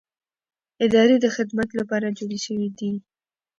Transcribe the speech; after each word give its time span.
ادارې 0.85 1.15
د 1.19 1.25
خدمت 1.35 1.69
لپاره 1.79 2.15
جوړې 2.17 2.39
شوې 2.45 2.67
دي 2.79 2.91